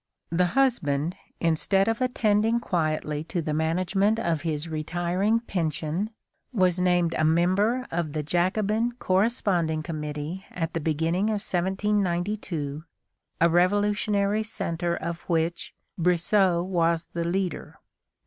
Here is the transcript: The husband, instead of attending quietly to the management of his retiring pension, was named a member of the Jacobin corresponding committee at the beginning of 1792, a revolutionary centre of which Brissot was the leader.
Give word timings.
The 0.31 0.47
husband, 0.57 1.15
instead 1.39 1.87
of 1.87 2.01
attending 2.01 2.59
quietly 2.59 3.23
to 3.25 3.39
the 3.39 3.53
management 3.53 4.17
of 4.17 4.41
his 4.41 4.67
retiring 4.67 5.41
pension, 5.41 6.09
was 6.51 6.79
named 6.79 7.13
a 7.19 7.23
member 7.23 7.85
of 7.91 8.13
the 8.13 8.23
Jacobin 8.23 8.93
corresponding 8.93 9.83
committee 9.83 10.43
at 10.49 10.73
the 10.73 10.79
beginning 10.79 11.25
of 11.25 11.45
1792, 11.47 12.83
a 13.39 13.47
revolutionary 13.47 14.41
centre 14.41 14.95
of 14.95 15.21
which 15.29 15.75
Brissot 15.99 16.65
was 16.65 17.05
the 17.13 17.23
leader. 17.23 17.77